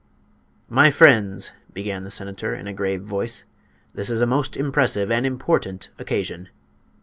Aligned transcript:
"My 0.67 0.89
friends," 0.89 1.53
began 1.71 2.03
the 2.05 2.09
senator, 2.09 2.55
in 2.55 2.65
a 2.65 2.73
grave 2.73 3.03
voice, 3.03 3.43
"this 3.93 4.09
is 4.09 4.19
a 4.19 4.25
most 4.25 4.57
impressive 4.57 5.11
and 5.11 5.27
important 5.27 5.91
occasion." 5.99 6.49